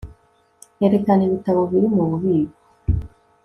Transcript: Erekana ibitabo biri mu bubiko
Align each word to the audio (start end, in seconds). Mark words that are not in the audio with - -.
Erekana 0.85 1.21
ibitabo 1.27 1.61
biri 1.71 1.87
mu 1.95 2.03
bubiko 2.09 2.57